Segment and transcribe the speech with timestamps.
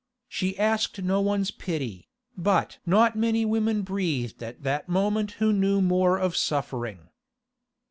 [0.27, 5.79] She asked no one's pity, but not many women breathed at that moment who knew
[5.79, 7.09] more of suffering.